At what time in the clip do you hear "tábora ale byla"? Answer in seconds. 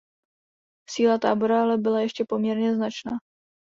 1.19-2.01